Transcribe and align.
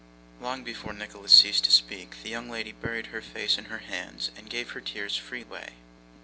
Long 0.39 0.63
before 0.63 0.93
Nicholas 0.93 1.31
ceased 1.31 1.63
to 1.65 1.69
speak, 1.71 2.23
the 2.23 2.29
young 2.31 2.49
lady 2.49 2.71
buried 2.71 3.09
her 3.13 3.21
face 3.21 3.59
in 3.59 3.65
her 3.65 3.83
hands, 3.87 4.31
and 4.35 4.49
gave 4.49 4.71
her 4.71 4.81
tears 4.81 5.15
free 5.15 5.43
way. 5.43 5.73